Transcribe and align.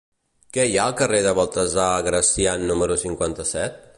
Què 0.57 0.63
hi 0.69 0.77
ha 0.79 0.85
al 0.91 0.95
carrer 1.01 1.19
de 1.27 1.33
Baltasar 1.41 1.91
Gracián 2.09 2.65
número 2.73 3.01
cinquanta-set? 3.07 3.81